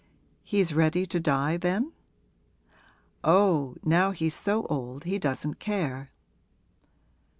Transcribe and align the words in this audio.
'He's 0.41 0.73
ready 0.73 1.05
to 1.05 1.19
die 1.19 1.57
then?' 1.57 1.91
'Oh, 3.23 3.75
now 3.83 4.09
he's 4.09 4.33
so 4.33 4.65
old 4.65 5.03
he 5.03 5.19
doesn't 5.19 5.59
care.' 5.59 6.09